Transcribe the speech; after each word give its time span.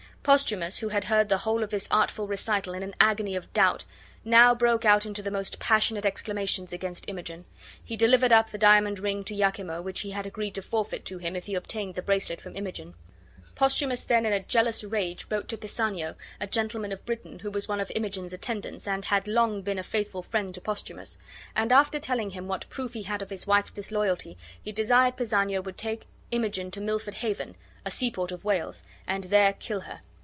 Posthumus, 0.23 0.77
who 0.77 0.89
had 0.89 1.05
heard 1.05 1.29
the 1.29 1.39
whole 1.39 1.63
of 1.63 1.71
this 1.71 1.87
artful 1.89 2.27
recital 2.27 2.75
in 2.75 2.83
an 2.83 2.93
agony 3.01 3.35
of 3.35 3.51
doubt, 3.53 3.85
now 4.23 4.53
broke 4.53 4.85
out 4.85 5.03
into 5.03 5.23
the 5.23 5.31
most 5.31 5.57
passionate 5.57 6.05
exclamations 6.05 6.71
against 6.71 7.09
Imogen. 7.09 7.43
He 7.83 7.97
delivered 7.97 8.31
up 8.31 8.51
the 8.51 8.59
diamond 8.59 8.99
ring 8.99 9.23
to 9.23 9.33
Iachimo 9.33 9.81
which 9.81 10.01
he 10.01 10.11
had 10.11 10.27
agreed 10.27 10.53
to 10.53 10.61
forfeit 10.61 11.05
to 11.05 11.17
him 11.17 11.35
if 11.35 11.47
he 11.47 11.55
obtained 11.55 11.95
the 11.95 12.03
bracelet 12.03 12.39
from 12.39 12.55
Imogen. 12.55 12.93
Posthumus 13.55 14.03
then 14.03 14.27
in 14.27 14.31
a 14.31 14.43
jealous 14.43 14.83
rage 14.83 15.25
wrote 15.31 15.47
to 15.47 15.57
Pisanio, 15.57 16.13
a 16.39 16.45
gentleman 16.45 16.91
of 16.91 17.03
Britain, 17.03 17.39
who 17.39 17.49
was 17.49 17.67
one 17.67 17.79
of 17.79 17.91
Imogen's 17.95 18.31
attendants, 18.31 18.87
and 18.87 19.05
had 19.05 19.27
long 19.27 19.63
been 19.63 19.79
a 19.79 19.83
faithful 19.83 20.21
friend 20.21 20.53
to 20.53 20.61
Posthumus; 20.61 21.17
and 21.55 21.71
after 21.71 21.97
telling 21.97 22.29
him 22.29 22.47
what 22.47 22.69
proof 22.69 22.93
he 22.93 23.01
had 23.01 23.23
of 23.23 23.31
his 23.31 23.47
wife's 23.47 23.71
disloyalty, 23.71 24.37
he 24.61 24.71
desired 24.71 25.17
Pisanio 25.17 25.63
would 25.63 25.79
take 25.79 26.05
Imogen 26.29 26.69
to 26.69 26.79
Milford 26.79 27.15
Haven, 27.15 27.55
a 27.83 27.89
seaport 27.89 28.31
of 28.31 28.45
Wales, 28.45 28.83
and 29.07 29.23
there 29.25 29.53
kill 29.53 29.79
her. 29.81 30.01